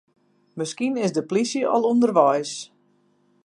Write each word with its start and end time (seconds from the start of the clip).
Miskien 0.57 0.95
is 1.05 1.15
de 1.17 1.23
plysje 1.29 1.63
al 1.75 1.87
ûnderweis. 1.91 2.51